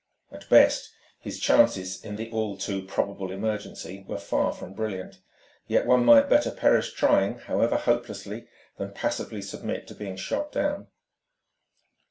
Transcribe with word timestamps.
At 0.31 0.49
best 0.49 0.89
his 1.19 1.39
chances 1.39 2.03
in 2.03 2.15
the 2.15 2.31
all 2.31 2.57
too 2.57 2.83
probable 2.87 3.31
emergency 3.31 4.03
were 4.07 4.17
far 4.17 4.51
from 4.51 4.73
brilliant. 4.73 5.19
Yet 5.67 5.85
one 5.85 6.03
might 6.05 6.27
better 6.27 6.49
perish 6.49 6.91
trying, 6.93 7.37
however 7.37 7.77
hopelessly, 7.77 8.47
than 8.79 8.93
passively 8.93 9.43
submit 9.43 9.85
to 9.89 9.93
being 9.93 10.15
shot 10.15 10.51
down. 10.51 10.87